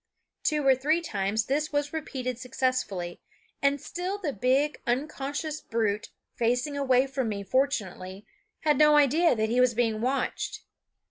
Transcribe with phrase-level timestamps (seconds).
[0.41, 3.21] Two or three times this was repeated successfully,
[3.61, 8.25] and still the big, unconscious brute, facing away from me fortunately,
[8.61, 10.61] had no idea that he was being watched.